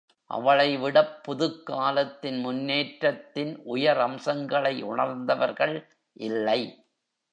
[0.31, 5.75] அவளைவிடப் புதுக்காலத்தின் முன்னேற்றத்தின் உயர் அம்சங்களை உணர்ந்தவர்கள்
[6.19, 6.61] இல்லை.